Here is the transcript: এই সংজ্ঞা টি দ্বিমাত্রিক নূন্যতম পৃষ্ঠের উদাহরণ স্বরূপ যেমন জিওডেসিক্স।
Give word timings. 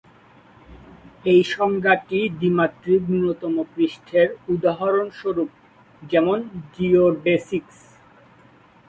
এই 1.25 1.41
সংজ্ঞা 1.55 1.93
টি 2.07 2.19
দ্বিমাত্রিক 2.39 3.01
নূন্যতম 3.09 3.55
পৃষ্ঠের 3.73 4.27
উদাহরণ 4.53 5.07
স্বরূপ 5.19 5.49
যেমন 6.01 6.37
জিওডেসিক্স। 6.73 7.77